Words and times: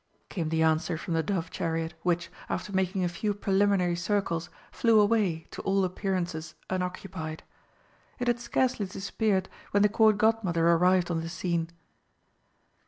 came 0.29 0.49
the 0.49 0.63
answer 0.63 0.97
from 0.97 1.13
the 1.13 1.21
dove 1.21 1.51
chariot, 1.51 1.93
which, 2.01 2.31
after 2.49 2.73
making 2.73 3.03
a 3.03 3.07
few 3.07 3.35
preliminary 3.35 3.95
circles, 3.95 4.49
flew 4.71 4.99
away, 4.99 5.45
to 5.51 5.61
all 5.61 5.85
appearances 5.85 6.55
unoccupied. 6.71 7.43
It 8.17 8.25
had 8.27 8.39
scarcely 8.39 8.87
disappeared 8.87 9.47
when 9.69 9.83
the 9.83 9.89
Court 9.89 10.17
Godmother 10.17 10.67
arrived 10.67 11.11
on 11.11 11.21
the 11.21 11.29
scene. 11.29 11.69